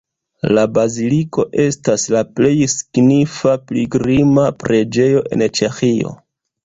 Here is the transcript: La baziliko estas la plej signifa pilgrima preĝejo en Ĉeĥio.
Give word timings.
La 0.57 0.61
baziliko 0.77 1.43
estas 1.63 2.05
la 2.15 2.23
plej 2.39 2.53
signifa 2.75 3.53
pilgrima 3.73 4.47
preĝejo 4.65 5.23
en 5.37 5.47
Ĉeĥio. 5.61 6.17